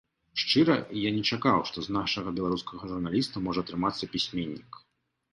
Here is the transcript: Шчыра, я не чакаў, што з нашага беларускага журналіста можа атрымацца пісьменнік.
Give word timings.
Шчыра, 0.41 0.75
я 0.99 1.09
не 1.17 1.19
чакаў, 1.35 1.59
што 1.71 1.83
з 1.87 1.93
нашага 1.97 2.33
беларускага 2.39 2.89
журналіста 2.93 3.43
можа 3.49 3.59
атрымацца 3.65 4.09
пісьменнік. 4.15 4.81